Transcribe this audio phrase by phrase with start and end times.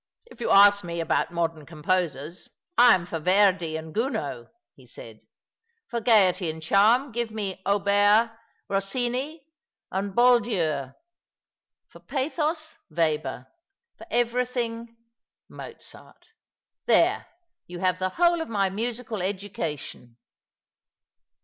[0.31, 5.19] "If you ask me about modem composers, I am for Yerdi and Gounod," he said.
[5.85, 8.35] "For gaiety and charm, give me Auber,
[8.67, 9.41] Eossini,
[9.91, 10.93] and Boieldieu—
[11.91, 13.45] for pathos, "Weber—
[13.99, 14.97] for every thing,
[15.47, 16.29] Mozart
[16.87, 17.27] There
[17.67, 20.17] you have the whole of my musical education."